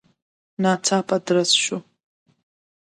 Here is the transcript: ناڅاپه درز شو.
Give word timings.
ناڅاپه 0.61 1.15
درز 1.25 1.51
شو. 1.63 1.77